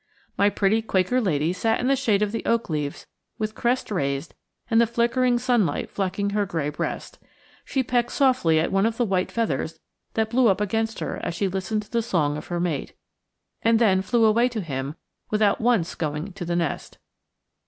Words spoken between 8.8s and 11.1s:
of the white feathers that blew up against